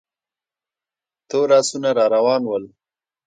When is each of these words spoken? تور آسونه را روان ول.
تور 1.29 1.49
آسونه 1.59 1.89
را 1.97 2.05
روان 2.13 2.41
ول. 2.49 2.63